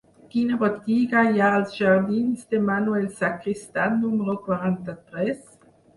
Quina 0.35 0.55
botiga 0.61 1.21
hi 1.27 1.41
ha 1.43 1.49
als 1.57 1.75
jardins 1.81 2.47
de 2.55 2.61
Manuel 2.71 3.05
Sacristán 3.19 4.03
número 4.07 4.37
quaranta-tres? 4.49 5.39